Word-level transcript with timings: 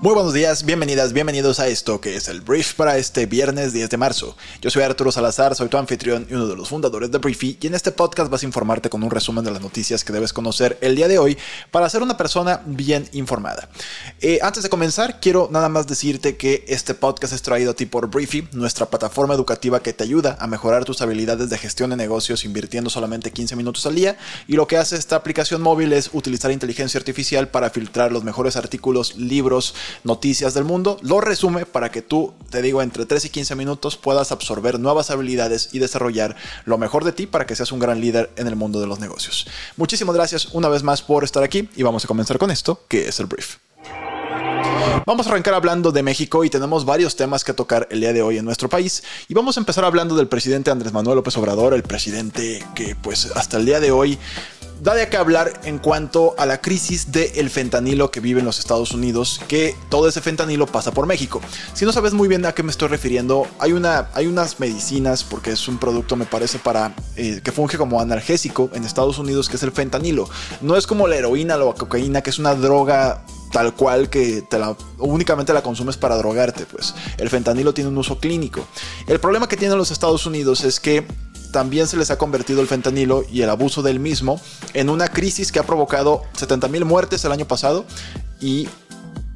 Muy 0.00 0.14
buenos 0.14 0.32
días, 0.32 0.64
bienvenidas, 0.64 1.12
bienvenidos 1.12 1.58
a 1.58 1.66
esto 1.66 2.00
que 2.00 2.14
es 2.14 2.28
el 2.28 2.40
Brief 2.40 2.74
para 2.74 2.98
este 2.98 3.26
viernes 3.26 3.72
10 3.72 3.90
de 3.90 3.96
marzo. 3.96 4.36
Yo 4.62 4.70
soy 4.70 4.84
Arturo 4.84 5.10
Salazar, 5.10 5.56
soy 5.56 5.68
tu 5.68 5.76
anfitrión 5.76 6.24
y 6.30 6.34
uno 6.34 6.46
de 6.46 6.54
los 6.54 6.68
fundadores 6.68 7.10
de 7.10 7.18
Briefy 7.18 7.58
y 7.60 7.66
en 7.66 7.74
este 7.74 7.90
podcast 7.90 8.30
vas 8.30 8.44
a 8.44 8.46
informarte 8.46 8.90
con 8.90 9.02
un 9.02 9.10
resumen 9.10 9.44
de 9.44 9.50
las 9.50 9.60
noticias 9.60 10.04
que 10.04 10.12
debes 10.12 10.32
conocer 10.32 10.78
el 10.82 10.94
día 10.94 11.08
de 11.08 11.18
hoy 11.18 11.36
para 11.72 11.90
ser 11.90 12.02
una 12.02 12.16
persona 12.16 12.62
bien 12.64 13.08
informada. 13.12 13.68
Eh, 14.20 14.38
antes 14.40 14.62
de 14.62 14.68
comenzar, 14.68 15.18
quiero 15.18 15.48
nada 15.50 15.68
más 15.68 15.88
decirte 15.88 16.36
que 16.36 16.64
este 16.68 16.94
podcast 16.94 17.32
es 17.32 17.42
traído 17.42 17.72
a 17.72 17.74
ti 17.74 17.84
por 17.86 18.08
Briefy, 18.08 18.46
nuestra 18.52 18.86
plataforma 18.86 19.34
educativa 19.34 19.82
que 19.82 19.92
te 19.92 20.04
ayuda 20.04 20.36
a 20.38 20.46
mejorar 20.46 20.84
tus 20.84 21.02
habilidades 21.02 21.50
de 21.50 21.58
gestión 21.58 21.90
de 21.90 21.96
negocios 21.96 22.44
invirtiendo 22.44 22.88
solamente 22.88 23.32
15 23.32 23.56
minutos 23.56 23.84
al 23.84 23.96
día 23.96 24.16
y 24.46 24.52
lo 24.52 24.68
que 24.68 24.76
hace 24.76 24.94
esta 24.94 25.16
aplicación 25.16 25.60
móvil 25.60 25.92
es 25.92 26.10
utilizar 26.12 26.52
inteligencia 26.52 26.98
artificial 26.98 27.48
para 27.48 27.70
filtrar 27.70 28.12
los 28.12 28.22
mejores 28.22 28.54
artículos, 28.54 29.16
libros, 29.16 29.74
noticias 30.04 30.54
del 30.54 30.64
mundo, 30.64 30.98
lo 31.02 31.20
resume 31.20 31.66
para 31.66 31.90
que 31.90 32.02
tú, 32.02 32.34
te 32.50 32.62
digo, 32.62 32.82
entre 32.82 33.06
3 33.06 33.24
y 33.24 33.30
15 33.30 33.54
minutos 33.54 33.96
puedas 33.96 34.32
absorber 34.32 34.78
nuevas 34.78 35.10
habilidades 35.10 35.70
y 35.72 35.78
desarrollar 35.78 36.36
lo 36.64 36.78
mejor 36.78 37.04
de 37.04 37.12
ti 37.12 37.26
para 37.26 37.46
que 37.46 37.56
seas 37.56 37.72
un 37.72 37.78
gran 37.78 38.00
líder 38.00 38.30
en 38.36 38.46
el 38.46 38.56
mundo 38.56 38.80
de 38.80 38.86
los 38.86 39.00
negocios. 39.00 39.46
Muchísimas 39.76 40.14
gracias 40.14 40.46
una 40.52 40.68
vez 40.68 40.82
más 40.82 41.02
por 41.02 41.24
estar 41.24 41.42
aquí 41.42 41.68
y 41.76 41.82
vamos 41.82 42.04
a 42.04 42.08
comenzar 42.08 42.38
con 42.38 42.50
esto, 42.50 42.82
que 42.88 43.08
es 43.08 43.20
el 43.20 43.26
brief. 43.26 43.56
Vamos 45.06 45.26
a 45.26 45.30
arrancar 45.30 45.54
hablando 45.54 45.92
de 45.92 46.02
México 46.02 46.44
y 46.44 46.50
tenemos 46.50 46.84
varios 46.84 47.16
temas 47.16 47.44
que 47.44 47.54
tocar 47.54 47.88
el 47.90 48.00
día 48.00 48.12
de 48.12 48.22
hoy 48.22 48.38
en 48.38 48.44
nuestro 48.44 48.68
país. 48.68 49.02
Y 49.28 49.34
vamos 49.34 49.56
a 49.56 49.60
empezar 49.60 49.84
hablando 49.84 50.16
del 50.16 50.28
presidente 50.28 50.70
Andrés 50.70 50.92
Manuel 50.92 51.16
López 51.16 51.36
Obrador, 51.36 51.72
el 51.74 51.82
presidente 51.82 52.64
que 52.74 52.94
pues 52.94 53.30
hasta 53.34 53.56
el 53.56 53.64
día 53.64 53.80
de 53.80 53.90
hoy 53.90 54.18
da 54.80 54.94
de 54.94 55.08
qué 55.08 55.16
hablar 55.16 55.60
en 55.64 55.78
cuanto 55.78 56.34
a 56.38 56.46
la 56.46 56.60
crisis 56.60 57.10
del 57.12 57.50
fentanilo 57.50 58.10
que 58.10 58.20
vive 58.20 58.40
en 58.40 58.46
los 58.46 58.58
Estados 58.58 58.92
Unidos, 58.92 59.40
que 59.48 59.76
todo 59.88 60.08
ese 60.08 60.20
fentanilo 60.20 60.66
pasa 60.66 60.92
por 60.92 61.06
México. 61.06 61.40
Si 61.74 61.84
no 61.84 61.92
sabes 61.92 62.12
muy 62.12 62.28
bien 62.28 62.44
a 62.46 62.52
qué 62.52 62.62
me 62.62 62.70
estoy 62.70 62.88
refiriendo, 62.88 63.46
hay, 63.58 63.72
una, 63.72 64.08
hay 64.14 64.26
unas 64.26 64.60
medicinas, 64.60 65.24
porque 65.24 65.52
es 65.52 65.68
un 65.68 65.78
producto, 65.78 66.16
me 66.16 66.26
parece, 66.26 66.58
para 66.58 66.94
eh, 67.16 67.40
que 67.42 67.52
funge 67.52 67.78
como 67.78 68.00
analgésico 68.00 68.70
en 68.72 68.84
Estados 68.84 69.18
Unidos, 69.18 69.48
que 69.48 69.56
es 69.56 69.62
el 69.62 69.72
fentanilo. 69.72 70.28
No 70.60 70.76
es 70.76 70.86
como 70.86 71.08
la 71.08 71.16
heroína 71.16 71.56
o 71.56 71.72
la 71.72 71.74
cocaína, 71.74 72.22
que 72.22 72.30
es 72.30 72.38
una 72.38 72.54
droga 72.54 73.24
tal 73.50 73.74
cual 73.74 74.10
que 74.10 74.42
te 74.42 74.58
la, 74.58 74.76
únicamente 74.98 75.52
la 75.52 75.62
consumes 75.62 75.96
para 75.96 76.16
drogarte, 76.16 76.66
pues 76.66 76.94
el 77.16 77.30
fentanilo 77.30 77.72
tiene 77.72 77.90
un 77.90 77.98
uso 77.98 78.18
clínico. 78.18 78.66
El 79.06 79.20
problema 79.20 79.48
que 79.48 79.56
tienen 79.56 79.78
los 79.78 79.90
Estados 79.90 80.26
Unidos 80.26 80.64
es 80.64 80.80
que 80.80 81.06
también 81.58 81.88
se 81.88 81.96
les 81.96 82.12
ha 82.12 82.18
convertido 82.18 82.60
el 82.60 82.68
fentanilo 82.68 83.24
y 83.32 83.42
el 83.42 83.50
abuso 83.50 83.82
del 83.82 83.98
mismo 83.98 84.40
en 84.74 84.88
una 84.88 85.08
crisis 85.08 85.50
que 85.50 85.58
ha 85.58 85.64
provocado 85.64 86.22
70.000 86.38 86.84
muertes 86.84 87.24
el 87.24 87.32
año 87.32 87.48
pasado 87.48 87.84
y 88.40 88.68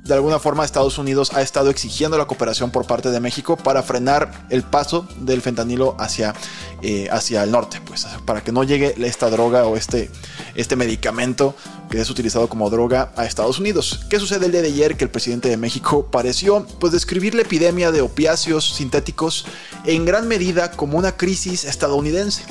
de 0.05 0.15
alguna 0.15 0.39
forma 0.39 0.65
Estados 0.65 0.99
Unidos 0.99 1.33
ha 1.35 1.43
estado 1.43 1.69
exigiendo 1.69 2.17
la 2.17 2.27
cooperación 2.27 2.71
por 2.71 2.87
parte 2.87 3.11
de 3.11 3.19
México 3.19 3.57
para 3.57 3.83
frenar 3.83 4.47
el 4.51 4.63
paso 4.63 5.09
del 5.17 5.43
fentanilo 5.43 5.97
hacia, 5.99 6.33
eh, 6.81 7.09
hacia 7.11 7.43
el 7.43 7.51
norte, 7.51 7.81
pues 7.85 8.07
para 8.25 8.45
que 8.45 8.53
no 8.53 8.63
llegue 8.63 8.95
esta 9.05 9.29
droga 9.29 9.65
o 9.65 9.77
este, 9.77 10.09
este 10.55 10.77
medicamento 10.77 11.57
que 11.93 12.01
es 12.01 12.09
utilizado 12.09 12.49
como 12.49 12.71
droga 12.71 13.13
a 13.17 13.27
Estados 13.27 13.59
Unidos. 13.59 14.07
¿Qué 14.09 14.19
sucede 14.19 14.47
el 14.47 14.53
día 14.53 14.63
de 14.63 14.69
ayer? 14.69 14.97
Que 14.97 15.05
el 15.05 15.11
presidente 15.11 15.51
de 15.51 15.59
México 15.59 16.09
pareció 16.11 16.67
pues 16.81 16.91
describir 16.91 17.35
la 17.35 17.43
epidemia 17.43 17.93
de 17.93 18.01
opiáceos 18.01 18.77
sintéticos 18.77 19.45
en 19.85 20.07
gran 20.07 20.27
medida 20.27 20.71
como 20.71 20.97
una 20.97 21.19
crisis 21.19 21.65
estadounidense 21.67 22.45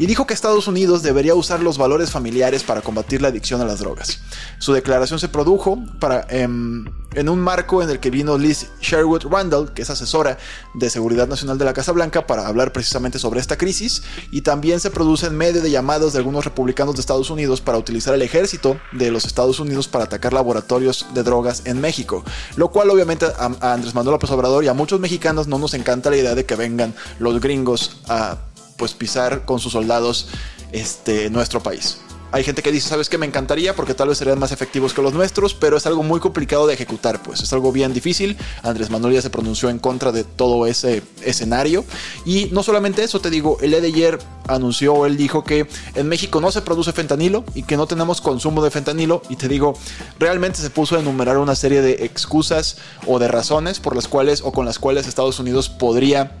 y 0.00 0.06
dijo 0.06 0.26
que 0.26 0.34
Estados 0.34 0.66
Unidos 0.66 1.04
debería 1.04 1.36
usar 1.36 1.60
los 1.60 1.78
valores 1.78 2.10
familiares 2.10 2.64
para 2.64 2.80
combatir 2.80 3.22
la 3.22 3.28
adicción 3.28 3.60
a 3.60 3.64
las 3.64 3.78
drogas. 3.78 4.18
Su 4.58 4.72
declaración 4.72 5.20
se 5.20 5.28
produjo 5.28 5.78
para, 6.00 6.26
em, 6.28 6.86
en 7.14 7.28
un 7.28 7.40
marco 7.40 7.82
en 7.82 7.90
el 7.90 8.00
que 8.00 8.10
vino 8.10 8.36
Liz 8.36 8.68
Sherwood 8.80 9.26
Randall, 9.30 9.72
que 9.72 9.82
es 9.82 9.90
asesora 9.90 10.38
de 10.74 10.90
Seguridad 10.90 11.26
Nacional 11.26 11.58
de 11.58 11.64
la 11.64 11.72
Casa 11.72 11.92
Blanca, 11.92 12.26
para 12.26 12.46
hablar 12.46 12.72
precisamente 12.72 13.18
sobre 13.18 13.40
esta 13.40 13.56
crisis 13.56 14.02
y 14.30 14.42
también 14.42 14.80
se 14.80 14.90
produce 14.90 15.26
en 15.26 15.36
medio 15.36 15.62
de 15.62 15.70
llamadas 15.70 16.12
de 16.12 16.18
algunos 16.18 16.44
republicanos 16.44 16.94
de 16.94 17.00
Estados 17.00 17.30
Unidos 17.30 17.60
para 17.60 17.78
utilizar 17.78 18.14
el 18.14 18.22
ejército 18.22 18.78
de 18.92 19.10
los 19.10 19.24
Estados 19.24 19.60
Unidos 19.60 19.88
para 19.88 20.04
atacar 20.04 20.32
laboratorios 20.32 21.06
de 21.14 21.22
drogas 21.22 21.62
en 21.64 21.80
México. 21.80 22.24
Lo 22.56 22.70
cual 22.70 22.90
obviamente 22.90 23.26
a, 23.26 23.72
Andrés 23.72 23.94
Manuel 23.94 24.14
López 24.14 24.30
Obrador 24.30 24.64
y 24.64 24.68
a 24.68 24.74
muchos 24.74 25.00
mexicanos 25.00 25.48
no 25.48 25.58
nos 25.58 25.74
encanta 25.74 26.10
la 26.10 26.16
idea 26.16 26.34
de 26.34 26.44
que 26.44 26.56
vengan 26.56 26.94
los 27.18 27.40
gringos 27.40 28.00
a 28.08 28.38
pues 28.76 28.94
pisar 28.94 29.44
con 29.44 29.58
sus 29.58 29.72
soldados 29.72 30.28
este, 30.72 31.30
nuestro 31.30 31.60
país. 31.62 31.98
Hay 32.30 32.44
gente 32.44 32.62
que 32.62 32.70
dice, 32.70 32.88
¿sabes 32.90 33.08
qué? 33.08 33.16
Me 33.16 33.24
encantaría 33.24 33.74
porque 33.74 33.94
tal 33.94 34.08
vez 34.08 34.18
serían 34.18 34.38
más 34.38 34.52
efectivos 34.52 34.92
que 34.92 35.00
los 35.00 35.14
nuestros, 35.14 35.54
pero 35.54 35.78
es 35.78 35.86
algo 35.86 36.02
muy 36.02 36.20
complicado 36.20 36.66
de 36.66 36.74
ejecutar, 36.74 37.22
pues 37.22 37.40
es 37.40 37.52
algo 37.54 37.72
bien 37.72 37.94
difícil. 37.94 38.36
Andrés 38.62 38.90
Manuel 38.90 39.14
ya 39.14 39.22
se 39.22 39.30
pronunció 39.30 39.70
en 39.70 39.78
contra 39.78 40.12
de 40.12 40.24
todo 40.24 40.66
ese 40.66 41.02
escenario. 41.24 41.84
Y 42.26 42.46
no 42.52 42.62
solamente 42.62 43.02
eso, 43.02 43.20
te 43.20 43.30
digo, 43.30 43.56
el 43.62 43.74
ayer 43.74 44.18
anunció, 44.46 45.06
él 45.06 45.16
dijo 45.16 45.42
que 45.44 45.66
en 45.94 46.08
México 46.08 46.40
no 46.40 46.50
se 46.50 46.62
produce 46.62 46.92
fentanilo 46.92 47.44
y 47.54 47.62
que 47.62 47.76
no 47.76 47.86
tenemos 47.86 48.20
consumo 48.20 48.62
de 48.62 48.70
fentanilo. 48.70 49.22
Y 49.30 49.36
te 49.36 49.48
digo, 49.48 49.78
realmente 50.18 50.60
se 50.60 50.68
puso 50.68 50.96
a 50.96 51.00
enumerar 51.00 51.38
una 51.38 51.54
serie 51.54 51.80
de 51.80 52.04
excusas 52.04 52.76
o 53.06 53.18
de 53.18 53.28
razones 53.28 53.80
por 53.80 53.96
las 53.96 54.06
cuales 54.06 54.42
o 54.42 54.52
con 54.52 54.66
las 54.66 54.78
cuales 54.78 55.06
Estados 55.06 55.38
Unidos 55.38 55.68
podría 55.70 56.32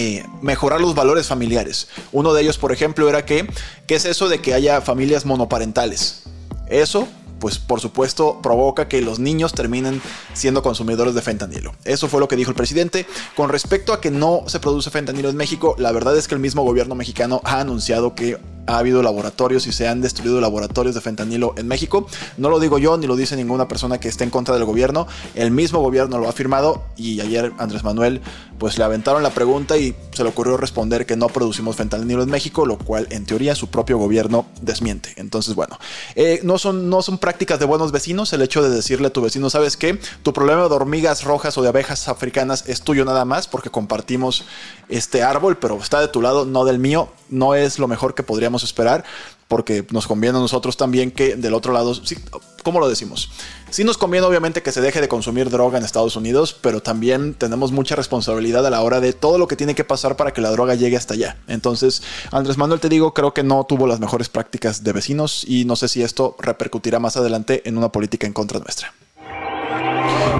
eh, 0.00 0.24
mejorar 0.42 0.80
los 0.80 0.94
valores 0.94 1.26
familiares. 1.26 1.88
Uno 2.12 2.32
de 2.32 2.42
ellos, 2.42 2.56
por 2.56 2.70
ejemplo, 2.70 3.08
era 3.08 3.24
que, 3.24 3.50
¿qué 3.88 3.96
es 3.96 4.04
eso 4.04 4.28
de 4.28 4.40
que 4.40 4.54
haya 4.54 4.80
familias 4.80 5.26
monoparentales? 5.26 6.22
Eso 6.68 7.08
pues 7.38 7.58
por 7.58 7.80
supuesto 7.80 8.40
provoca 8.42 8.88
que 8.88 9.00
los 9.00 9.18
niños 9.18 9.52
terminen 9.52 10.00
siendo 10.34 10.62
consumidores 10.62 11.14
de 11.14 11.22
fentanilo. 11.22 11.72
Eso 11.84 12.08
fue 12.08 12.20
lo 12.20 12.28
que 12.28 12.36
dijo 12.36 12.50
el 12.50 12.56
presidente. 12.56 13.06
Con 13.36 13.48
respecto 13.48 13.92
a 13.92 14.00
que 14.00 14.10
no 14.10 14.42
se 14.46 14.60
produce 14.60 14.90
fentanilo 14.90 15.28
en 15.28 15.36
México, 15.36 15.74
la 15.78 15.92
verdad 15.92 16.16
es 16.16 16.28
que 16.28 16.34
el 16.34 16.40
mismo 16.40 16.62
gobierno 16.62 16.94
mexicano 16.94 17.40
ha 17.44 17.60
anunciado 17.60 18.14
que 18.14 18.38
ha 18.68 18.78
habido 18.78 19.02
laboratorios 19.02 19.66
y 19.66 19.72
se 19.72 19.88
han 19.88 20.02
destruido 20.02 20.40
laboratorios 20.40 20.94
de 20.94 21.00
fentanilo 21.00 21.54
en 21.56 21.66
México. 21.66 22.06
No 22.36 22.50
lo 22.50 22.60
digo 22.60 22.78
yo 22.78 22.98
ni 22.98 23.06
lo 23.06 23.16
dice 23.16 23.34
ninguna 23.34 23.66
persona 23.66 23.98
que 23.98 24.08
esté 24.08 24.24
en 24.24 24.30
contra 24.30 24.54
del 24.54 24.66
gobierno. 24.66 25.06
El 25.34 25.50
mismo 25.50 25.80
gobierno 25.80 26.18
lo 26.18 26.28
ha 26.28 26.32
firmado 26.32 26.84
y 26.96 27.20
ayer 27.20 27.52
Andrés 27.58 27.82
Manuel 27.82 28.20
pues 28.58 28.76
le 28.76 28.84
aventaron 28.84 29.22
la 29.22 29.30
pregunta 29.30 29.78
y 29.78 29.94
se 30.12 30.22
le 30.22 30.28
ocurrió 30.28 30.56
responder 30.56 31.06
que 31.06 31.16
no 31.16 31.28
producimos 31.28 31.76
fentanilo 31.76 32.22
en 32.22 32.28
México, 32.28 32.66
lo 32.66 32.76
cual 32.76 33.06
en 33.10 33.24
teoría 33.24 33.54
su 33.54 33.68
propio 33.68 33.96
gobierno 33.96 34.46
desmiente. 34.60 35.14
Entonces 35.16 35.54
bueno, 35.54 35.78
eh, 36.14 36.40
no, 36.42 36.58
son, 36.58 36.90
no 36.90 37.00
son 37.00 37.16
prácticas 37.28 37.58
de 37.58 37.66
buenos 37.66 37.92
vecinos 37.92 38.32
el 38.32 38.40
hecho 38.40 38.62
de 38.62 38.70
decirle 38.70 39.08
a 39.08 39.10
tu 39.10 39.20
vecino, 39.20 39.50
¿sabes 39.50 39.76
qué? 39.76 40.00
Tu 40.22 40.32
problema 40.32 40.66
de 40.66 40.74
hormigas 40.74 41.24
rojas 41.24 41.58
o 41.58 41.62
de 41.62 41.68
abejas 41.68 42.08
africanas 42.08 42.64
es 42.66 42.80
tuyo 42.80 43.04
nada 43.04 43.26
más 43.26 43.46
porque 43.46 43.68
compartimos 43.68 44.46
este 44.88 45.22
árbol, 45.22 45.58
pero 45.58 45.76
está 45.76 46.00
de 46.00 46.08
tu 46.08 46.22
lado, 46.22 46.46
no 46.46 46.64
del 46.64 46.78
mío. 46.78 47.10
No 47.28 47.54
es 47.54 47.78
lo 47.78 47.86
mejor 47.86 48.14
que 48.14 48.22
podríamos 48.22 48.64
esperar, 48.64 49.04
porque 49.48 49.86
nos 49.90 50.06
conviene 50.06 50.38
a 50.38 50.40
nosotros 50.40 50.76
también 50.76 51.10
que 51.10 51.34
del 51.34 51.54
otro 51.54 51.72
lado, 51.72 51.94
sí, 51.94 52.16
¿cómo 52.62 52.80
lo 52.80 52.88
decimos? 52.88 53.30
Sí 53.70 53.82
nos 53.82 53.96
conviene 53.96 54.26
obviamente 54.26 54.62
que 54.62 54.72
se 54.72 54.82
deje 54.82 55.00
de 55.00 55.08
consumir 55.08 55.50
droga 55.50 55.78
en 55.78 55.84
Estados 55.84 56.16
Unidos, 56.16 56.54
pero 56.60 56.82
también 56.82 57.34
tenemos 57.34 57.72
mucha 57.72 57.96
responsabilidad 57.96 58.66
a 58.66 58.70
la 58.70 58.82
hora 58.82 59.00
de 59.00 59.14
todo 59.14 59.38
lo 59.38 59.48
que 59.48 59.56
tiene 59.56 59.74
que 59.74 59.84
pasar 59.84 60.16
para 60.16 60.32
que 60.32 60.42
la 60.42 60.50
droga 60.50 60.74
llegue 60.74 60.96
hasta 60.96 61.14
allá. 61.14 61.38
Entonces, 61.48 62.02
Andrés 62.30 62.58
Manuel, 62.58 62.80
te 62.80 62.90
digo, 62.90 63.14
creo 63.14 63.32
que 63.32 63.42
no 63.42 63.64
tuvo 63.64 63.86
las 63.86 64.00
mejores 64.00 64.28
prácticas 64.28 64.84
de 64.84 64.92
vecinos 64.92 65.44
y 65.48 65.64
no 65.64 65.76
sé 65.76 65.88
si 65.88 66.02
esto 66.02 66.36
repercutirá 66.38 66.98
más 66.98 67.16
adelante 67.16 67.62
en 67.66 67.78
una 67.78 67.90
política 67.90 68.26
en 68.26 68.34
contra 68.34 68.60
nuestra. 68.60 68.92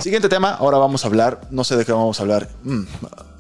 Siguiente 0.00 0.28
tema, 0.28 0.54
ahora 0.54 0.78
vamos 0.78 1.04
a 1.04 1.08
hablar, 1.08 1.40
no 1.50 1.64
sé 1.64 1.76
de 1.76 1.84
qué 1.84 1.90
vamos 1.90 2.20
a 2.20 2.22
hablar. 2.22 2.48
Mm, 2.62 2.82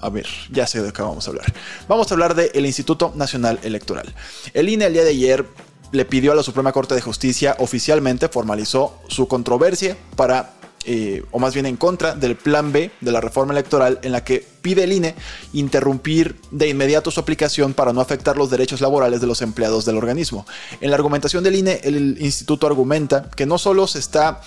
a 0.00 0.10
ver, 0.10 0.26
ya 0.50 0.66
sé 0.66 0.82
de 0.82 0.92
qué 0.92 1.02
vamos 1.02 1.26
a 1.26 1.30
hablar. 1.30 1.52
Vamos 1.86 2.10
a 2.10 2.14
hablar 2.14 2.34
del 2.34 2.66
Instituto 2.66 3.12
Nacional 3.14 3.60
Electoral. 3.62 4.12
El 4.54 4.68
INE 4.68 4.86
el 4.86 4.92
día 4.92 5.04
de 5.04 5.10
ayer 5.10 5.46
le 5.92 6.04
pidió 6.04 6.32
a 6.32 6.34
la 6.34 6.42
Suprema 6.42 6.72
Corte 6.72 6.96
de 6.96 7.00
Justicia 7.00 7.54
oficialmente, 7.60 8.28
formalizó 8.28 8.98
su 9.08 9.28
controversia 9.28 9.96
para 10.16 10.50
eh, 10.84 11.22
o 11.32 11.38
más 11.38 11.52
bien 11.52 11.66
en 11.66 11.76
contra 11.76 12.14
del 12.14 12.34
plan 12.36 12.72
B 12.72 12.90
de 13.00 13.12
la 13.12 13.20
reforma 13.20 13.52
electoral 13.52 13.98
en 14.02 14.12
la 14.12 14.24
que 14.24 14.46
pide 14.62 14.84
el 14.84 14.92
INE 14.92 15.14
interrumpir 15.52 16.36
de 16.50 16.68
inmediato 16.68 17.10
su 17.10 17.20
aplicación 17.20 17.74
para 17.74 17.92
no 17.92 18.00
afectar 18.00 18.38
los 18.38 18.48
derechos 18.48 18.80
laborales 18.80 19.20
de 19.20 19.26
los 19.26 19.42
empleados 19.42 19.84
del 19.84 19.96
organismo. 19.96 20.46
En 20.80 20.90
la 20.90 20.96
argumentación 20.96 21.44
del 21.44 21.56
INE, 21.56 21.80
el 21.82 22.16
instituto 22.20 22.66
argumenta 22.66 23.28
que 23.36 23.44
no 23.44 23.58
solo 23.58 23.86
se 23.86 23.98
está 23.98 24.40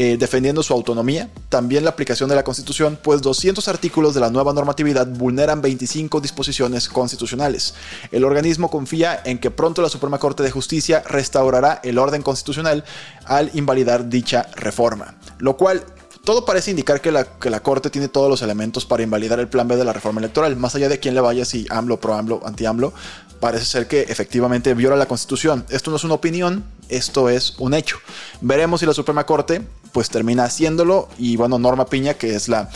eh, 0.00 0.16
defendiendo 0.16 0.62
su 0.62 0.72
autonomía, 0.72 1.28
también 1.48 1.82
la 1.82 1.90
aplicación 1.90 2.28
de 2.28 2.36
la 2.36 2.44
Constitución, 2.44 3.00
pues 3.02 3.20
200 3.20 3.66
artículos 3.66 4.14
de 4.14 4.20
la 4.20 4.30
nueva 4.30 4.52
normatividad 4.52 5.08
vulneran 5.08 5.60
25 5.60 6.20
disposiciones 6.20 6.88
constitucionales. 6.88 7.74
El 8.12 8.22
organismo 8.22 8.70
confía 8.70 9.20
en 9.24 9.40
que 9.40 9.50
pronto 9.50 9.82
la 9.82 9.88
Suprema 9.88 10.20
Corte 10.20 10.44
de 10.44 10.52
Justicia 10.52 11.02
restaurará 11.04 11.80
el 11.82 11.98
orden 11.98 12.22
constitucional 12.22 12.84
al 13.24 13.50
invalidar 13.54 14.08
dicha 14.08 14.46
reforma, 14.54 15.16
lo 15.40 15.56
cual 15.56 15.84
todo 16.22 16.44
parece 16.44 16.70
indicar 16.70 17.00
que 17.00 17.10
la, 17.10 17.24
que 17.24 17.50
la, 17.50 17.60
Corte 17.60 17.90
tiene 17.90 18.06
todos 18.06 18.30
los 18.30 18.42
elementos 18.42 18.86
para 18.86 19.02
invalidar 19.02 19.40
el 19.40 19.48
plan 19.48 19.66
B 19.66 19.74
de 19.74 19.84
la 19.84 19.92
reforma 19.92 20.20
electoral. 20.20 20.54
Más 20.54 20.76
allá 20.76 20.88
de 20.88 21.00
quién 21.00 21.14
le 21.14 21.20
vaya, 21.20 21.44
si 21.44 21.66
AMLO, 21.70 21.98
pro 21.98 22.14
AMLO, 22.14 22.40
anti 22.44 22.66
AMLO, 22.66 22.92
parece 23.40 23.64
ser 23.64 23.86
que 23.86 24.02
efectivamente 24.02 24.74
viola 24.74 24.96
la 24.96 25.06
Constitución. 25.06 25.64
Esto 25.68 25.90
no 25.90 25.96
es 25.96 26.04
una 26.04 26.14
opinión, 26.14 26.64
esto 26.88 27.28
es 27.28 27.54
un 27.58 27.74
hecho. 27.74 27.98
Veremos 28.40 28.80
si 28.80 28.86
la 28.86 28.94
Suprema 28.94 29.24
Corte 29.26 29.62
pues 29.92 30.10
termina 30.10 30.44
haciéndolo 30.44 31.08
y 31.18 31.36
bueno, 31.36 31.58
Norma 31.58 31.86
Piña, 31.86 32.14
que 32.14 32.34
es 32.34 32.48
la 32.48 32.68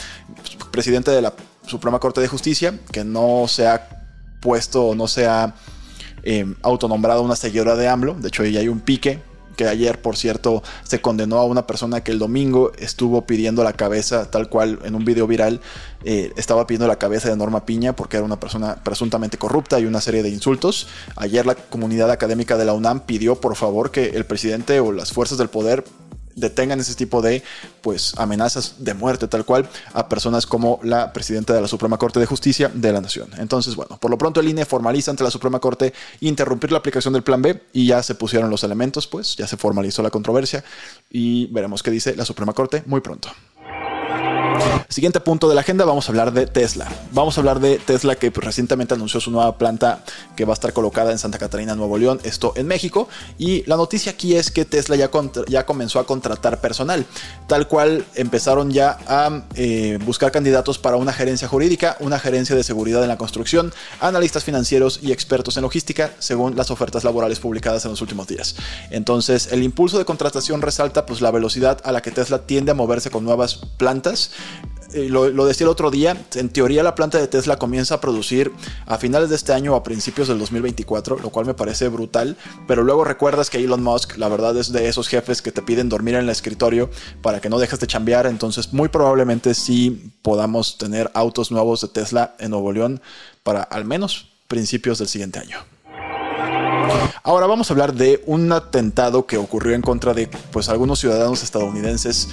presidenta 0.71 1.11
de 1.11 1.21
la 1.21 1.33
Suprema 1.65 1.99
Corte 1.99 2.21
de 2.21 2.27
Justicia, 2.27 2.79
que 2.91 3.03
no 3.03 3.45
se 3.47 3.67
ha 3.67 3.87
puesto 4.41 4.87
o 4.87 4.95
no 4.95 5.07
se 5.07 5.27
ha 5.27 5.55
eh, 6.23 6.45
autonombrado 6.61 7.21
una 7.21 7.35
seguidora 7.35 7.75
de 7.75 7.87
AMLO, 7.87 8.15
de 8.15 8.27
hecho 8.27 8.43
ya 8.45 8.59
hay 8.59 8.67
un 8.67 8.79
pique 8.79 9.21
que 9.55 9.67
ayer, 9.67 10.01
por 10.01 10.17
cierto, 10.17 10.63
se 10.83 11.01
condenó 11.01 11.37
a 11.37 11.45
una 11.45 11.67
persona 11.67 12.03
que 12.03 12.11
el 12.11 12.19
domingo 12.19 12.71
estuvo 12.77 13.25
pidiendo 13.25 13.63
la 13.63 13.73
cabeza, 13.73 14.29
tal 14.29 14.49
cual 14.49 14.79
en 14.83 14.95
un 14.95 15.05
video 15.05 15.27
viral, 15.27 15.61
eh, 16.03 16.33
estaba 16.35 16.67
pidiendo 16.67 16.87
la 16.87 16.97
cabeza 16.97 17.29
de 17.29 17.37
Norma 17.37 17.65
Piña 17.65 17.95
porque 17.95 18.17
era 18.17 18.25
una 18.25 18.39
persona 18.39 18.75
presuntamente 18.83 19.37
corrupta 19.37 19.79
y 19.79 19.85
una 19.85 20.01
serie 20.01 20.23
de 20.23 20.29
insultos. 20.29 20.87
Ayer 21.15 21.45
la 21.45 21.55
comunidad 21.55 22.11
académica 22.11 22.57
de 22.57 22.65
la 22.65 22.73
UNAM 22.73 23.01
pidió, 23.01 23.35
por 23.35 23.55
favor, 23.55 23.91
que 23.91 24.09
el 24.09 24.25
presidente 24.25 24.79
o 24.79 24.91
las 24.91 25.13
fuerzas 25.13 25.37
del 25.37 25.49
poder 25.49 25.83
detengan 26.35 26.79
ese 26.79 26.95
tipo 26.95 27.21
de 27.21 27.43
pues 27.81 28.13
amenazas 28.17 28.75
de 28.79 28.93
muerte 28.93 29.27
tal 29.27 29.45
cual 29.45 29.69
a 29.93 30.09
personas 30.09 30.45
como 30.45 30.79
la 30.83 31.13
presidenta 31.13 31.53
de 31.53 31.61
la 31.61 31.67
Suprema 31.67 31.97
Corte 31.97 32.19
de 32.19 32.25
Justicia 32.25 32.71
de 32.73 32.91
la 32.91 33.01
Nación. 33.01 33.29
Entonces, 33.37 33.75
bueno, 33.75 33.97
por 33.99 34.11
lo 34.11 34.17
pronto 34.17 34.39
el 34.39 34.47
INE 34.47 34.65
formaliza 34.65 35.11
ante 35.11 35.23
la 35.23 35.31
Suprema 35.31 35.59
Corte 35.59 35.93
interrumpir 36.21 36.71
la 36.71 36.79
aplicación 36.79 37.13
del 37.13 37.23
plan 37.23 37.41
B 37.41 37.61
y 37.73 37.87
ya 37.87 38.03
se 38.03 38.15
pusieron 38.15 38.49
los 38.49 38.63
elementos, 38.63 39.07
pues 39.07 39.35
ya 39.35 39.47
se 39.47 39.57
formalizó 39.57 40.01
la 40.01 40.09
controversia 40.09 40.63
y 41.09 41.47
veremos 41.47 41.83
qué 41.83 41.91
dice 41.91 42.15
la 42.15 42.25
Suprema 42.25 42.53
Corte 42.53 42.83
muy 42.85 43.01
pronto. 43.01 43.29
Siguiente 44.93 45.19
punto 45.19 45.49
de 45.49 45.55
la 45.55 45.61
agenda, 45.61 45.85
vamos 45.85 46.07
a 46.07 46.11
hablar 46.11 46.33
de 46.33 46.45
Tesla. 46.45 46.87
Vamos 47.11 47.35
a 47.35 47.41
hablar 47.41 47.59
de 47.59 47.79
Tesla 47.79 48.15
que 48.15 48.29
recientemente 48.29 48.93
anunció 48.93 49.19
su 49.19 49.31
nueva 49.31 49.57
planta 49.57 50.03
que 50.35 50.45
va 50.45 50.53
a 50.53 50.55
estar 50.55 50.71
colocada 50.71 51.11
en 51.11 51.17
Santa 51.17 51.39
Catarina, 51.39 51.73
Nuevo 51.73 51.97
León, 51.97 52.19
esto 52.23 52.53
en 52.55 52.67
México. 52.67 53.09
Y 53.39 53.63
la 53.65 53.75
noticia 53.75 54.11
aquí 54.11 54.35
es 54.35 54.51
que 54.51 54.65
Tesla 54.65 54.95
ya, 54.95 55.09
ya 55.47 55.65
comenzó 55.65 55.99
a 55.99 56.05
contratar 56.05 56.61
personal, 56.61 57.07
tal 57.47 57.67
cual 57.67 58.05
empezaron 58.13 58.69
ya 58.69 58.99
a 59.07 59.41
eh, 59.55 59.97
buscar 60.05 60.31
candidatos 60.31 60.77
para 60.77 60.95
una 60.95 61.11
gerencia 61.11 61.47
jurídica, 61.47 61.97
una 61.99 62.19
gerencia 62.19 62.55
de 62.55 62.63
seguridad 62.63 63.01
en 63.01 63.09
la 63.09 63.17
construcción, 63.17 63.73
analistas 63.99 64.43
financieros 64.43 64.99
y 65.01 65.11
expertos 65.11 65.57
en 65.57 65.63
logística, 65.63 66.11
según 66.19 66.55
las 66.55 66.69
ofertas 66.69 67.03
laborales 67.03 67.39
publicadas 67.39 67.83
en 67.85 67.91
los 67.91 68.01
últimos 68.01 68.27
días. 68.27 68.55
Entonces, 68.91 69.49
el 69.51 69.63
impulso 69.63 69.97
de 69.97 70.05
contratación 70.05 70.61
resalta 70.61 71.07
pues 71.07 71.19
la 71.19 71.31
velocidad 71.31 71.81
a 71.83 71.91
la 71.91 72.03
que 72.03 72.11
Tesla 72.11 72.45
tiende 72.45 72.71
a 72.71 72.75
moverse 72.75 73.09
con 73.09 73.23
nuevas 73.23 73.55
plantas 73.55 74.29
eh, 74.93 75.09
lo, 75.09 75.45
decía 75.45 75.65
el 75.65 75.71
otro 75.71 75.89
día, 75.89 76.15
en 76.35 76.49
teoría 76.49 76.83
la 76.83 76.93
planta 76.93 77.17
de 77.17 77.27
Tesla 77.27 77.57
comienza 77.57 77.95
a 77.95 78.01
producir 78.01 78.51
a 78.85 78.97
finales 78.97 79.29
de 79.29 79.35
este 79.35 79.51
año 79.51 79.73
o 79.73 79.75
a 79.75 79.83
principios 79.83 80.27
del 80.27 80.37
2024, 80.37 81.17
lo 81.19 81.29
cual 81.29 81.47
me 81.47 81.55
parece 81.55 81.87
brutal, 81.87 82.37
pero 82.67 82.83
luego 82.83 83.03
recuerdas 83.03 83.49
que 83.49 83.57
Elon 83.57 83.81
Musk, 83.81 84.17
la 84.17 84.29
verdad 84.29 84.55
es 84.57 84.71
de 84.71 84.87
esos 84.87 85.07
jefes 85.07 85.41
que 85.41 85.51
te 85.51 85.63
piden 85.63 85.89
dormir 85.89 86.15
en 86.15 86.21
el 86.21 86.29
escritorio 86.29 86.91
para 87.21 87.41
que 87.41 87.49
no 87.49 87.57
dejes 87.57 87.79
de 87.79 87.87
chambear, 87.87 88.27
entonces 88.27 88.71
muy 88.71 88.89
probablemente 88.89 89.55
sí 89.55 90.13
podamos 90.21 90.77
tener 90.77 91.09
autos 91.15 91.51
nuevos 91.51 91.81
de 91.81 91.87
Tesla 91.87 92.35
en 92.37 92.51
Nuevo 92.51 92.71
León 92.71 93.01
para 93.41 93.63
al 93.63 93.85
menos 93.85 94.29
principios 94.47 94.99
del 94.99 95.07
siguiente 95.07 95.39
año. 95.39 95.57
Ahora 97.23 97.47
vamos 97.47 97.69
a 97.69 97.73
hablar 97.73 97.93
de 97.93 98.21
un 98.25 98.51
atentado 98.51 99.25
que 99.25 99.37
ocurrió 99.37 99.73
en 99.73 99.81
contra 99.81 100.13
de 100.13 100.29
pues 100.51 100.69
algunos 100.69 100.99
ciudadanos 100.99 101.41
estadounidenses 101.41 102.27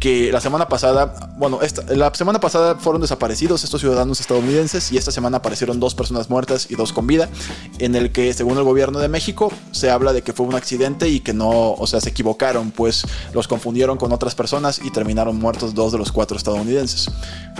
que 0.00 0.32
la 0.32 0.40
semana 0.40 0.66
pasada, 0.66 1.30
bueno, 1.36 1.60
la 1.88 2.12
semana 2.14 2.40
pasada 2.40 2.76
fueron 2.76 3.02
desaparecidos 3.02 3.62
estos 3.62 3.82
ciudadanos 3.82 4.18
estadounidenses 4.18 4.90
y 4.92 4.96
esta 4.96 5.12
semana 5.12 5.36
aparecieron 5.36 5.78
dos 5.78 5.94
personas 5.94 6.30
muertas 6.30 6.68
y 6.70 6.74
dos 6.74 6.94
con 6.94 7.06
vida, 7.06 7.28
en 7.78 7.94
el 7.94 8.10
que 8.10 8.32
según 8.32 8.56
el 8.56 8.64
gobierno 8.64 8.98
de 8.98 9.08
México 9.08 9.52
se 9.72 9.90
habla 9.90 10.14
de 10.14 10.22
que 10.22 10.32
fue 10.32 10.46
un 10.46 10.54
accidente 10.54 11.08
y 11.08 11.20
que 11.20 11.34
no, 11.34 11.72
o 11.72 11.86
sea, 11.86 12.00
se 12.00 12.08
equivocaron, 12.08 12.70
pues 12.70 13.04
los 13.34 13.46
confundieron 13.46 13.98
con 13.98 14.10
otras 14.12 14.34
personas 14.34 14.80
y 14.82 14.90
terminaron 14.90 15.38
muertos 15.38 15.74
dos 15.74 15.92
de 15.92 15.98
los 15.98 16.10
cuatro 16.10 16.38
estadounidenses. 16.38 17.10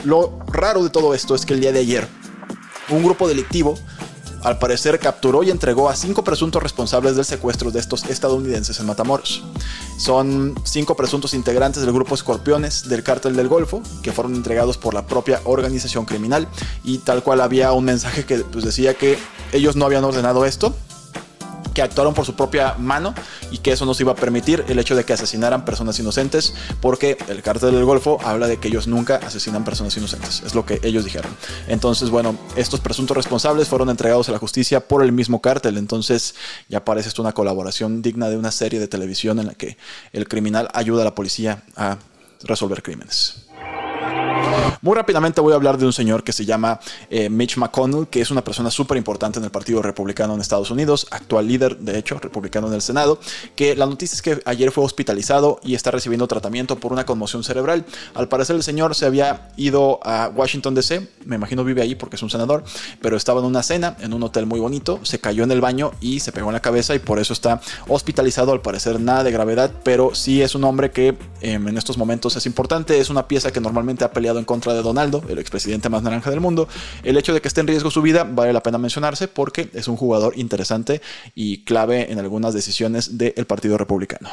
Lo 0.04 0.38
raro 0.48 0.82
de 0.82 0.88
todo 0.88 1.14
esto 1.14 1.34
es 1.34 1.44
que 1.44 1.52
el 1.52 1.60
día 1.60 1.72
de 1.72 1.80
ayer 1.80 2.08
un 2.88 3.04
grupo 3.04 3.28
delictivo 3.28 3.78
al 4.42 4.58
parecer 4.58 4.98
capturó 4.98 5.42
y 5.42 5.50
entregó 5.50 5.88
a 5.88 5.96
cinco 5.96 6.24
presuntos 6.24 6.62
responsables 6.62 7.16
del 7.16 7.24
secuestro 7.24 7.70
de 7.70 7.80
estos 7.80 8.04
estadounidenses 8.04 8.80
en 8.80 8.86
Matamoros. 8.86 9.42
Son 9.98 10.54
cinco 10.64 10.96
presuntos 10.96 11.34
integrantes 11.34 11.82
del 11.82 11.92
grupo 11.92 12.14
Escorpiones 12.14 12.88
del 12.88 13.02
Cártel 13.02 13.36
del 13.36 13.48
Golfo, 13.48 13.82
que 14.02 14.12
fueron 14.12 14.34
entregados 14.34 14.78
por 14.78 14.94
la 14.94 15.06
propia 15.06 15.40
organización 15.44 16.04
criminal, 16.04 16.48
y 16.84 16.98
tal 16.98 17.22
cual 17.22 17.40
había 17.40 17.72
un 17.72 17.84
mensaje 17.84 18.24
que 18.24 18.38
pues, 18.38 18.64
decía 18.64 18.94
que 18.94 19.18
ellos 19.52 19.76
no 19.76 19.84
habían 19.84 20.04
ordenado 20.04 20.44
esto, 20.44 20.74
que 21.74 21.82
actuaron 21.82 22.14
por 22.14 22.24
su 22.24 22.34
propia 22.34 22.74
mano 22.78 23.14
y 23.50 23.58
que 23.58 23.72
eso 23.72 23.86
no 23.86 23.94
se 23.94 24.02
iba 24.02 24.12
a 24.12 24.16
permitir 24.16 24.64
el 24.68 24.78
hecho 24.78 24.96
de 24.96 25.04
que 25.04 25.12
asesinaran 25.12 25.64
personas 25.64 25.98
inocentes 25.98 26.54
porque 26.80 27.18
el 27.28 27.42
cártel 27.42 27.72
del 27.72 27.84
Golfo 27.84 28.18
habla 28.24 28.46
de 28.46 28.58
que 28.58 28.68
ellos 28.68 28.86
nunca 28.86 29.16
asesinan 29.16 29.64
personas 29.64 29.96
inocentes, 29.96 30.42
es 30.44 30.54
lo 30.54 30.64
que 30.64 30.80
ellos 30.82 31.04
dijeron. 31.04 31.30
Entonces, 31.68 32.10
bueno, 32.10 32.36
estos 32.56 32.80
presuntos 32.80 33.16
responsables 33.16 33.68
fueron 33.68 33.90
entregados 33.90 34.28
a 34.28 34.32
la 34.32 34.38
justicia 34.38 34.80
por 34.80 35.02
el 35.02 35.12
mismo 35.12 35.40
cártel, 35.40 35.76
entonces 35.76 36.34
ya 36.68 36.84
parece 36.84 37.08
esto 37.08 37.22
una 37.22 37.32
colaboración 37.32 38.02
digna 38.02 38.28
de 38.28 38.36
una 38.36 38.50
serie 38.50 38.80
de 38.80 38.88
televisión 38.88 39.38
en 39.38 39.46
la 39.46 39.54
que 39.54 39.76
el 40.12 40.28
criminal 40.28 40.68
ayuda 40.74 41.02
a 41.02 41.04
la 41.04 41.14
policía 41.14 41.62
a 41.76 41.98
resolver 42.44 42.82
crímenes. 42.82 43.49
Muy 44.82 44.94
rápidamente 44.94 45.40
voy 45.40 45.52
a 45.52 45.56
hablar 45.56 45.78
de 45.78 45.86
un 45.86 45.92
señor 45.92 46.24
que 46.24 46.32
se 46.32 46.44
llama 46.44 46.80
eh, 47.10 47.28
Mitch 47.28 47.56
McConnell, 47.56 48.06
que 48.08 48.20
es 48.20 48.30
una 48.30 48.42
persona 48.42 48.70
súper 48.70 48.96
importante 48.96 49.38
en 49.38 49.44
el 49.44 49.50
Partido 49.50 49.82
Republicano 49.82 50.34
en 50.34 50.40
Estados 50.40 50.70
Unidos, 50.70 51.06
actual 51.10 51.46
líder, 51.46 51.78
de 51.78 51.98
hecho, 51.98 52.18
republicano 52.18 52.68
en 52.68 52.74
el 52.74 52.82
Senado, 52.82 53.18
que 53.56 53.76
la 53.76 53.86
noticia 53.86 54.14
es 54.14 54.22
que 54.22 54.42
ayer 54.44 54.70
fue 54.70 54.84
hospitalizado 54.84 55.60
y 55.62 55.74
está 55.74 55.90
recibiendo 55.90 56.26
tratamiento 56.26 56.76
por 56.76 56.92
una 56.92 57.04
conmoción 57.04 57.44
cerebral. 57.44 57.84
Al 58.14 58.28
parecer 58.28 58.56
el 58.56 58.62
señor 58.62 58.94
se 58.94 59.06
había 59.06 59.50
ido 59.56 60.00
a 60.02 60.30
Washington 60.34 60.74
DC, 60.74 61.08
me 61.24 61.36
imagino 61.36 61.64
vive 61.64 61.82
ahí 61.82 61.94
porque 61.94 62.16
es 62.16 62.22
un 62.22 62.30
senador, 62.30 62.64
pero 63.00 63.16
estaba 63.16 63.40
en 63.40 63.46
una 63.46 63.62
cena 63.62 63.96
en 64.00 64.12
un 64.14 64.22
hotel 64.22 64.46
muy 64.46 64.60
bonito, 64.60 65.00
se 65.02 65.18
cayó 65.18 65.44
en 65.44 65.50
el 65.50 65.60
baño 65.60 65.92
y 66.00 66.20
se 66.20 66.32
pegó 66.32 66.48
en 66.48 66.54
la 66.54 66.60
cabeza 66.60 66.94
y 66.94 66.98
por 66.98 67.18
eso 67.18 67.32
está 67.32 67.60
hospitalizado, 67.88 68.52
al 68.52 68.62
parecer 68.62 69.00
nada 69.00 69.24
de 69.24 69.32
gravedad, 69.32 69.70
pero 69.82 70.14
sí 70.14 70.42
es 70.42 70.54
un 70.54 70.64
hombre 70.64 70.90
que 70.90 71.16
em, 71.40 71.68
en 71.68 71.76
estos 71.76 71.98
momentos 71.98 72.36
es 72.36 72.46
importante, 72.46 72.98
es 72.98 73.10
una 73.10 73.26
pieza 73.28 73.52
que 73.52 73.60
normalmente 73.60 74.04
ha 74.04 74.12
peleado 74.12 74.38
en 74.38 74.44
contra 74.44 74.59
de 74.68 74.82
Donaldo, 74.82 75.24
el 75.28 75.38
expresidente 75.38 75.88
más 75.88 76.02
naranja 76.02 76.30
del 76.30 76.40
mundo. 76.40 76.68
El 77.02 77.16
hecho 77.16 77.32
de 77.32 77.40
que 77.40 77.48
esté 77.48 77.60
en 77.62 77.66
riesgo 77.66 77.90
su 77.90 78.02
vida 78.02 78.24
vale 78.24 78.52
la 78.52 78.62
pena 78.62 78.78
mencionarse 78.78 79.26
porque 79.28 79.70
es 79.72 79.88
un 79.88 79.96
jugador 79.96 80.34
interesante 80.36 81.00
y 81.34 81.64
clave 81.64 82.12
en 82.12 82.18
algunas 82.18 82.52
decisiones 82.52 83.16
del 83.16 83.46
Partido 83.46 83.78
Republicano. 83.78 84.30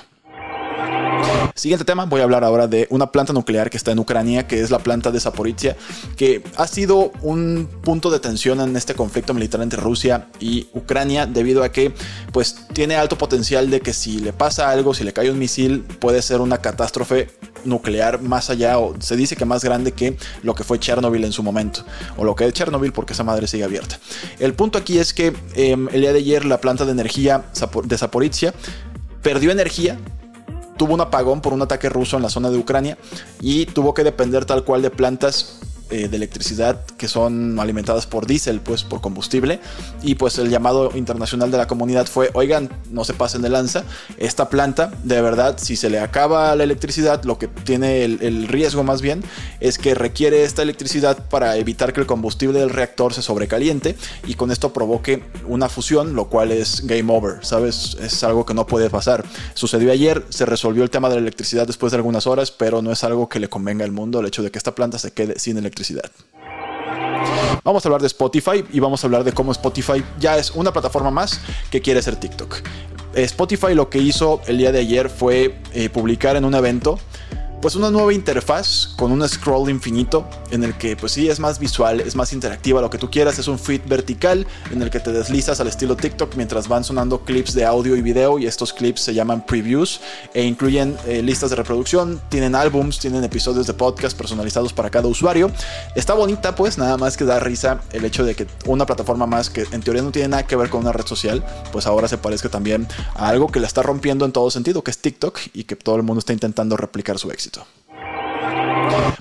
Siguiente 1.58 1.86
tema, 1.86 2.06
voy 2.06 2.22
a 2.22 2.24
hablar 2.24 2.44
ahora 2.44 2.68
de 2.68 2.88
una 2.92 3.12
planta 3.12 3.34
nuclear 3.34 3.70
que 3.70 3.78
está 3.78 3.92
en 3.92 4.00
Ucrania, 4.00 4.48
que 4.48 4.62
es 4.62 4.70
la 4.70 4.80
planta 4.80 5.12
de 5.12 5.20
Zaporizhia, 5.20 5.76
que 6.16 6.44
ha 6.56 6.68
sido 6.68 7.12
un 7.24 7.68
punto 7.82 8.12
de 8.12 8.20
tensión 8.20 8.62
en 8.62 8.76
este 8.76 8.94
conflicto 8.94 9.34
militar 9.34 9.62
entre 9.62 9.82
Rusia 9.82 10.28
y 10.40 10.68
Ucrania, 10.74 11.26
debido 11.26 11.64
a 11.64 11.72
que 11.72 11.94
pues 12.32 12.68
tiene 12.74 12.96
alto 12.96 13.18
potencial 13.18 13.72
de 13.72 13.82
que 13.82 13.94
si 13.94 14.20
le 14.20 14.34
pasa 14.34 14.70
algo, 14.70 14.94
si 14.94 15.04
le 15.04 15.14
cae 15.14 15.32
un 15.32 15.40
misil, 15.40 15.82
puede 16.00 16.22
ser 16.22 16.42
una 16.42 16.60
catástrofe 16.60 17.30
nuclear 17.66 18.22
más 18.22 18.50
allá, 18.52 18.78
o 18.78 18.96
se 19.02 19.16
dice 19.16 19.36
que 19.36 19.46
más 19.46 19.64
grande 19.64 19.94
que 19.94 20.16
lo 20.44 20.54
que 20.54 20.64
fue 20.64 20.80
Chernobyl 20.80 21.24
en 21.24 21.32
su 21.32 21.42
momento, 21.42 21.84
o 22.18 22.24
lo 22.24 22.36
que 22.36 22.46
es 22.46 22.54
Chernobyl 22.54 22.94
porque 22.94 23.14
esa 23.14 23.24
madre 23.24 23.48
sigue 23.48 23.64
abierta. 23.64 24.00
El 24.38 24.54
punto 24.54 24.78
aquí 24.78 25.00
es 25.00 25.14
que 25.14 25.34
em, 25.56 25.88
el 25.92 26.02
día 26.02 26.14
de 26.14 26.20
ayer 26.20 26.46
la 26.46 26.62
planta 26.62 26.86
de 26.86 26.92
energía 26.92 27.46
de 27.84 27.98
Zaporizhia 27.98 28.54
perdió 29.24 29.52
energía 29.52 29.98
tuvo 30.78 30.94
un 30.94 31.02
apagón 31.02 31.42
por 31.42 31.54
un 31.54 31.62
ataque 31.62 31.90
ruso 31.90 32.18
en 32.18 32.24
la 32.24 32.30
zona 32.30 32.50
de 32.50 32.58
Ucrania 32.58 32.98
y 33.42 33.66
tuvo 33.66 33.94
que 33.94 34.04
depender 34.04 34.46
tal 34.46 34.64
cual 34.64 34.82
de 34.82 34.90
plantas 34.90 35.60
eh, 35.90 36.08
de 36.08 36.18
electricidad 36.18 36.86
que 36.98 37.08
son 37.08 37.60
alimentadas 37.60 38.06
por 38.06 38.28
diésel, 38.28 38.62
pues 38.62 38.84
por 38.84 39.02
combustible. 39.02 39.60
Y 40.02 40.16
pues 40.16 40.38
el 40.38 40.50
llamado 40.50 40.92
internacional 40.96 41.52
de 41.52 41.58
la 41.58 41.68
comunidad 41.68 42.08
fue, 42.08 42.30
oigan, 42.34 42.70
no 42.92 43.04
se 43.04 43.14
pasen 43.14 43.42
de 43.42 43.50
lanza, 43.50 43.84
esta 44.18 44.50
planta, 44.50 44.92
de 45.04 45.22
verdad, 45.22 45.58
si 45.58 45.76
se 45.76 45.90
le 45.90 46.00
acaba 46.00 46.56
la 46.56 46.64
electricidad, 46.64 47.24
lo 47.24 47.38
que 47.38 47.48
tiene 47.48 48.04
el, 48.04 48.20
el 48.22 48.48
riesgo 48.48 48.84
más 48.84 49.02
bien 49.02 49.24
es 49.60 49.78
que 49.78 49.96
requiere 49.96 50.44
esta 50.44 50.62
electricidad 50.62 51.28
para 51.30 51.58
evitar 51.58 51.94
que 51.94 52.00
el 52.00 52.06
combustible 52.06 52.60
del 52.60 52.70
reactor 52.70 53.14
se 53.14 53.22
sobrecaliente 53.22 53.96
y 54.26 54.34
con 54.36 54.52
esto 54.52 54.74
provoque 54.74 55.24
una 55.48 55.70
fusión, 55.70 56.16
lo 56.16 56.30
cual 56.30 56.52
es 56.52 56.86
game 56.86 57.12
over, 57.14 57.46
¿sabes? 57.46 57.98
Es 58.02 58.24
algo 58.24 58.46
que 58.46 58.54
no 58.54 58.66
puede 58.66 58.90
pasar. 58.90 59.26
Sucedió 59.54 59.92
ayer, 59.92 60.26
se 60.30 60.46
resolvió 60.46 60.84
el 60.84 60.90
tema 60.90 61.10
de 61.10 61.16
la 61.16 61.22
electricidad 61.22 61.68
después 61.68 61.92
de 61.92 61.98
algunas 61.98 62.28
horas, 62.28 62.52
pero 62.52 62.82
no 62.82 62.92
es 62.92 63.04
algo 63.04 63.30
que 63.30 63.40
le 63.40 63.50
convenga 63.50 63.86
al 63.86 63.92
mundo 63.92 64.20
el 64.20 64.26
hecho 64.26 64.44
de 64.44 64.52
que 64.52 64.58
esta 64.58 64.76
planta 64.76 65.00
se 65.00 65.12
quede 65.12 65.40
sin 65.40 65.58
electricidad. 65.58 65.77
Vamos 67.64 67.86
a 67.86 67.90
hablar 67.90 68.02
de 68.02 68.08
Spotify 68.08 68.64
y 68.72 68.80
vamos 68.80 69.04
a 69.04 69.08
hablar 69.08 69.24
de 69.24 69.34
cómo 69.34 69.52
Spotify 69.52 70.04
ya 70.20 70.38
es 70.38 70.52
una 70.52 70.72
plataforma 70.72 71.12
más 71.12 71.40
que 71.70 71.82
quiere 71.82 72.02
ser 72.02 72.16
TikTok. 72.16 72.62
Spotify 73.14 73.74
lo 73.74 73.90
que 73.90 73.98
hizo 73.98 74.42
el 74.48 74.58
día 74.58 74.72
de 74.72 74.80
ayer 74.80 75.10
fue 75.10 75.60
eh, 75.74 75.90
publicar 75.90 76.36
en 76.36 76.46
un 76.46 76.54
evento 76.54 77.00
pues 77.62 77.76
una 77.76 77.90
nueva 77.90 78.14
interfaz 78.14 78.88
con 78.98 79.12
un 79.12 79.28
scroll 79.28 79.70
infinito 79.70 80.28
en 80.52 80.64
el 80.64 80.78
que 80.78 80.96
pues 80.96 81.12
sí 81.14 81.28
es 81.28 81.40
más 81.40 81.60
visual, 81.60 82.02
es 82.02 82.16
más 82.16 82.34
interactiva, 82.34 82.82
lo 82.82 82.90
que 82.90 82.98
tú 82.98 83.10
quieras, 83.10 83.40
es 83.40 83.48
un 83.48 83.58
feed 83.58 83.82
vertical 83.88 84.46
en 84.72 84.82
el 84.82 84.90
que 84.90 85.00
te 85.00 85.12
deslizas 85.12 85.60
al 85.60 85.68
estilo 85.68 85.96
TikTok 85.96 86.36
mientras 86.36 86.68
van 86.68 86.84
sonando 86.84 87.22
clips 87.22 87.54
de 87.54 87.66
audio 87.66 87.96
y 87.96 88.02
video 88.02 88.40
y 88.40 88.46
estos 88.46 88.74
clips 88.74 89.02
se 89.02 89.14
llaman 89.14 89.46
previews 89.46 90.00
e 90.34 90.44
incluyen 90.44 90.98
eh, 91.08 91.22
listas 91.22 91.50
de 91.50 91.56
reproducción, 91.56 92.22
tienen 92.30 92.56
álbums, 92.56 93.00
tienen 93.00 93.24
episodios 93.24 93.66
de 93.68 93.74
podcast 93.74 94.18
personalizados 94.18 94.74
para 94.74 94.90
cada 94.90 95.08
usuario. 95.08 95.52
Está 95.96 96.14
bonita 96.14 96.56
pues, 96.56 96.78
nada 96.78 96.98
más 96.98 97.18
que 97.18 97.26
da 97.26 97.40
risa 97.40 97.82
el 97.92 98.06
hecho 98.06 98.24
de 98.24 98.36
que 98.36 98.48
una 98.66 98.86
plataforma 98.86 99.26
más 99.26 99.50
que 99.50 99.66
en 99.72 99.82
teoría 99.82 100.04
no 100.04 100.12
tiene 100.12 100.30
nada 100.30 100.46
que 100.46 100.56
ver 100.56 100.70
con 100.70 100.82
una 100.82 100.92
red 100.92 101.06
social, 101.06 101.44
pues 101.72 101.88
ahora 101.88 102.08
se 102.08 102.18
parezca 102.18 102.50
también 102.50 102.88
a 103.16 103.30
algo 103.30 103.48
que 103.48 103.60
la 103.60 103.68
está 103.68 103.82
rompiendo 103.82 104.26
en 104.26 104.32
todo 104.32 104.50
sentido, 104.52 104.84
que 104.84 104.92
es 104.92 105.00
TikTok 105.00 105.40
y 105.54 105.64
que 105.64 105.76
todo 105.76 105.96
el 105.96 106.04
mundo 106.04 106.20
está 106.20 106.34
intentando 106.34 106.78
replicar 106.78 107.18
su 107.18 107.32
éxito. 107.32 107.47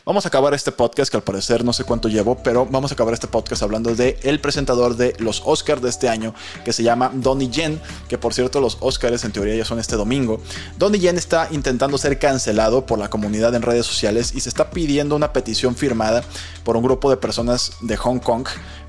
Vamos 0.04 0.24
a 0.24 0.28
acabar 0.28 0.54
este 0.54 0.70
podcast, 0.70 1.10
que 1.10 1.16
al 1.16 1.22
parecer 1.22 1.64
no 1.64 1.72
sé 1.72 1.82
cuánto 1.82 2.08
llevo, 2.08 2.36
pero 2.36 2.64
vamos 2.64 2.92
a 2.92 2.94
acabar 2.94 3.12
este 3.12 3.26
podcast 3.26 3.62
hablando 3.62 3.94
de 3.94 4.18
el 4.22 4.40
presentador 4.40 4.96
de 4.96 5.14
los 5.18 5.42
Oscars 5.44 5.82
de 5.82 5.88
este 5.88 6.08
año, 6.08 6.32
que 6.64 6.72
se 6.72 6.84
llama 6.84 7.10
Donnie 7.12 7.50
Yen, 7.50 7.80
que 8.08 8.16
por 8.16 8.32
cierto 8.32 8.60
los 8.60 8.78
Oscars 8.80 9.24
en 9.24 9.32
teoría 9.32 9.56
ya 9.56 9.64
son 9.64 9.80
este 9.80 9.96
domingo. 9.96 10.40
Donnie 10.78 11.00
Yen 11.00 11.16
está 11.16 11.48
intentando 11.50 11.98
ser 11.98 12.20
cancelado 12.20 12.86
por 12.86 13.00
la 13.00 13.10
comunidad 13.10 13.54
en 13.56 13.62
redes 13.62 13.86
sociales 13.86 14.32
y 14.34 14.40
se 14.40 14.48
está 14.48 14.70
pidiendo 14.70 15.16
una 15.16 15.32
petición 15.32 15.74
firmada 15.74 16.22
por 16.62 16.76
un 16.76 16.84
grupo 16.84 17.10
de 17.10 17.16
personas 17.16 17.72
de 17.80 17.96
Hong 17.96 18.20
Kong 18.20 18.46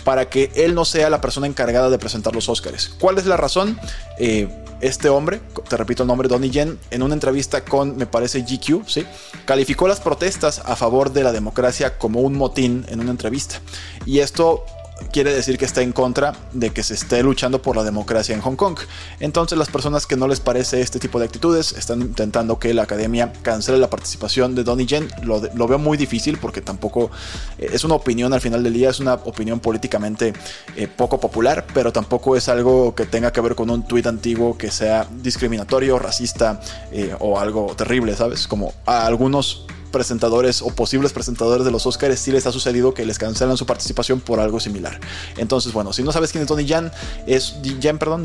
para 0.07 0.29
que 0.29 0.49
él 0.55 0.73
no 0.73 0.85
sea 0.85 1.09
la 1.09 1.19
persona 1.19 1.47
encargada 1.47 1.89
de 1.89 1.99
presentar 1.99 2.33
los 2.33 2.47
Oscars. 2.47 2.91
¿Cuál 2.97 3.17
es 3.17 3.25
la 3.25 3.35
razón? 3.35 3.77
Eh, 4.17 4.47
este 4.79 5.09
hombre, 5.09 5.41
te 5.67 5.75
repito 5.75 6.03
el 6.03 6.07
nombre, 6.07 6.29
Donnie 6.29 6.49
Yen, 6.49 6.79
en 6.91 7.03
una 7.03 7.13
entrevista 7.13 7.65
con, 7.65 7.97
me 7.97 8.05
parece, 8.05 8.39
GQ, 8.39 8.87
¿sí? 8.87 9.05
calificó 9.43 9.85
las 9.85 9.99
protestas 9.99 10.61
a 10.63 10.77
favor 10.77 11.11
de 11.11 11.23
la 11.23 11.33
democracia 11.33 11.97
como 11.97 12.21
un 12.21 12.35
motín 12.35 12.85
en 12.87 13.01
una 13.01 13.11
entrevista. 13.11 13.59
Y 14.05 14.19
esto 14.19 14.63
quiere 15.11 15.33
decir 15.33 15.57
que 15.57 15.65
está 15.65 15.81
en 15.81 15.91
contra 15.91 16.33
de 16.53 16.71
que 16.71 16.83
se 16.83 16.93
esté 16.93 17.23
luchando 17.23 17.61
por 17.61 17.75
la 17.75 17.83
democracia 17.83 18.35
en 18.35 18.41
Hong 18.41 18.55
Kong. 18.55 18.77
Entonces 19.19 19.57
las 19.57 19.69
personas 19.69 20.05
que 20.05 20.15
no 20.15 20.27
les 20.27 20.39
parece 20.39 20.81
este 20.81 20.99
tipo 20.99 21.19
de 21.19 21.25
actitudes 21.25 21.73
están 21.73 22.01
intentando 22.01 22.59
que 22.59 22.73
la 22.73 22.83
academia 22.83 23.33
cancele 23.41 23.77
la 23.77 23.89
participación 23.89 24.55
de 24.55 24.63
Donnie 24.63 24.85
Yen. 24.85 25.07
Lo, 25.23 25.67
veo 25.67 25.79
muy 25.79 25.97
difícil 25.97 26.37
porque 26.37 26.61
tampoco 26.61 27.11
eh, 27.57 27.69
es 27.73 27.83
una 27.83 27.95
opinión 27.95 28.33
al 28.33 28.41
final 28.41 28.63
del 28.63 28.73
día, 28.73 28.89
es 28.89 28.99
una 28.99 29.15
opinión 29.15 29.59
políticamente 29.59 30.33
eh, 30.75 30.87
poco 30.87 31.19
popular, 31.19 31.65
pero 31.73 31.91
tampoco 31.91 32.35
es 32.35 32.49
algo 32.49 32.95
que 32.95 33.05
tenga 33.05 33.31
que 33.31 33.41
ver 33.41 33.55
con 33.55 33.69
un 33.69 33.87
tuit 33.87 34.07
antiguo 34.07 34.57
que 34.57 34.71
sea 34.71 35.07
discriminatorio, 35.21 35.99
racista 35.99 36.59
eh, 36.91 37.15
o 37.19 37.39
algo 37.39 37.75
terrible, 37.75 38.15
¿sabes? 38.15 38.47
Como 38.47 38.73
a 38.85 39.05
algunos 39.05 39.65
presentadores 39.91 40.61
o 40.61 40.69
posibles 40.69 41.13
presentadores 41.13 41.65
de 41.65 41.71
los 41.71 41.85
Oscars 41.85 42.19
sí 42.19 42.31
les 42.31 42.45
ha 42.47 42.51
sucedido 42.51 42.93
que 42.93 43.05
les 43.05 43.17
cancelan 43.17 43.57
su 43.57 43.65
participación 43.65 44.19
por 44.19 44.39
algo 44.39 44.59
similar. 44.59 44.99
Entonces, 45.37 45.73
bueno, 45.73 45.93
si 45.93 46.03
no 46.03 46.11
sabes 46.11 46.31
quién 46.31 46.43
es 46.43 46.47
Donnie 46.47 46.65
Yen, 46.65 46.91
es 47.25 47.55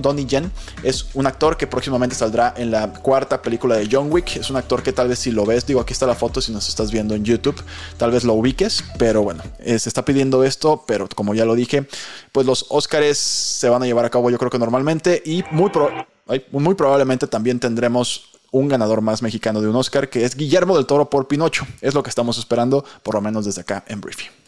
Donnie 0.02 0.26
es 0.82 1.06
un 1.14 1.26
actor 1.26 1.56
que 1.56 1.66
próximamente 1.66 2.14
saldrá 2.14 2.54
en 2.56 2.70
la 2.70 2.92
cuarta 2.92 3.42
película 3.42 3.76
de 3.76 3.88
John 3.90 4.10
Wick. 4.10 4.36
Es 4.36 4.50
un 4.50 4.56
actor 4.56 4.82
que 4.82 4.92
tal 4.92 5.08
vez 5.08 5.18
si 5.18 5.30
lo 5.30 5.44
ves, 5.44 5.66
digo, 5.66 5.80
aquí 5.80 5.92
está 5.92 6.06
la 6.06 6.14
foto 6.14 6.40
si 6.40 6.52
nos 6.52 6.68
estás 6.68 6.90
viendo 6.90 7.14
en 7.14 7.24
YouTube, 7.24 7.62
tal 7.96 8.10
vez 8.10 8.24
lo 8.24 8.34
ubiques, 8.34 8.84
pero 8.98 9.22
bueno, 9.22 9.42
eh, 9.58 9.78
se 9.78 9.88
está 9.88 10.04
pidiendo 10.04 10.44
esto, 10.44 10.84
pero 10.86 11.08
como 11.08 11.34
ya 11.34 11.44
lo 11.44 11.54
dije, 11.54 11.86
pues 12.32 12.46
los 12.46 12.66
Oscars 12.68 13.18
se 13.18 13.68
van 13.68 13.82
a 13.82 13.86
llevar 13.86 14.04
a 14.04 14.10
cabo 14.10 14.30
yo 14.30 14.38
creo 14.38 14.50
que 14.50 14.58
normalmente 14.58 15.22
y 15.24 15.44
muy, 15.50 15.70
muy 16.50 16.74
probablemente 16.74 17.26
también 17.26 17.60
tendremos 17.60 18.31
un 18.52 18.68
ganador 18.68 19.00
más 19.00 19.22
mexicano 19.22 19.60
de 19.60 19.68
un 19.68 19.74
Oscar, 19.74 20.08
que 20.08 20.24
es 20.24 20.36
Guillermo 20.36 20.76
del 20.76 20.86
Toro 20.86 21.10
por 21.10 21.26
Pinocho. 21.26 21.66
Es 21.80 21.94
lo 21.94 22.04
que 22.04 22.10
estamos 22.10 22.38
esperando, 22.38 22.84
por 23.02 23.16
lo 23.16 23.20
menos 23.20 23.44
desde 23.44 23.62
acá 23.62 23.84
en 23.88 24.00
Briefing. 24.00 24.41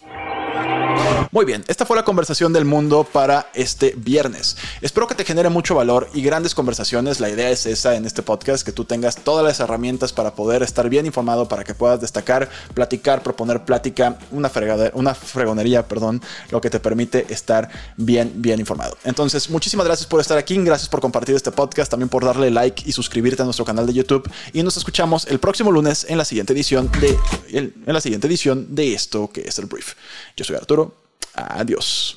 Muy 1.31 1.45
bien, 1.45 1.65
esta 1.69 1.87
fue 1.87 1.97
la 1.97 2.05
conversación 2.05 2.53
del 2.53 2.65
mundo 2.65 3.05
para 3.05 3.51
este 3.55 3.95
viernes. 3.97 4.57
Espero 4.81 5.07
que 5.07 5.15
te 5.15 5.25
genere 5.25 5.49
mucho 5.49 5.75
valor 5.75 6.09
y 6.15 6.23
grandes 6.23 6.55
conversaciones. 6.55 7.21
La 7.21 7.31
idea 7.31 7.51
es 7.51 7.67
esa 7.67 7.95
en 7.95 8.05
este 8.05 8.23
podcast, 8.23 8.65
que 8.65 8.73
tú 8.73 8.85
tengas 8.85 9.17
todas 9.17 9.45
las 9.45 9.61
herramientas 9.61 10.13
para 10.13 10.35
poder 10.35 10.63
estar 10.63 10.89
bien 10.89 11.07
informado, 11.07 11.49
para 11.49 11.65
que 11.65 11.75
puedas 11.75 12.01
destacar, 12.01 12.49
platicar, 12.75 13.23
proponer 13.23 13.65
plática, 13.65 14.19
una, 14.31 14.51
una 14.95 15.15
fregonería, 15.15 15.87
perdón, 15.87 16.23
lo 16.51 16.61
que 16.61 16.71
te 16.71 16.81
permite 16.81 17.27
estar 17.33 17.69
bien, 17.97 18.33
bien 18.37 18.61
informado. 18.61 18.97
Entonces, 19.05 19.51
muchísimas 19.51 19.87
gracias 19.87 20.07
por 20.07 20.21
estar 20.21 20.39
aquí, 20.39 20.57
gracias 20.59 20.89
por 20.89 21.01
compartir 21.01 21.35
este 21.35 21.53
podcast, 21.53 21.91
también 21.91 22.09
por 22.09 22.25
darle 22.25 22.51
like 22.51 22.83
y 22.87 22.93
suscribirte 22.93 23.43
a 23.43 23.45
nuestro 23.45 23.65
canal 23.65 23.87
de 23.87 23.93
YouTube 23.93 24.31
y 24.53 24.63
nos 24.63 24.77
escuchamos 24.77 25.27
el 25.27 25.39
próximo 25.39 25.71
lunes 25.71 26.07
en 26.09 26.19
la 26.19 26.25
siguiente 26.25 26.53
edición 26.53 26.91
de, 27.01 27.19
en 27.53 27.73
la 27.87 28.01
siguiente 28.01 28.27
edición 28.27 28.75
de 28.75 28.95
esto 28.95 29.31
que 29.33 29.43
es 29.43 29.59
el 29.59 29.67
brief. 29.67 29.95
Yo 30.37 30.45
soy 30.45 30.57
Arturo. 30.57 31.05
Adiós. 31.35 32.17